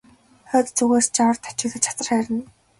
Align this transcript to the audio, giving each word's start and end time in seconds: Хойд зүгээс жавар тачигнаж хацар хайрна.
Хойд 0.49 0.67
зүгээс 0.77 1.07
жавар 1.15 1.37
тачигнаж 1.41 1.83
хацар 1.87 2.07
хайрна. 2.09 2.41